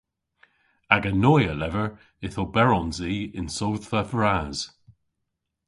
[0.95, 1.87] Aga noy a lever
[2.25, 4.57] yth oberons i yn sodhva vras.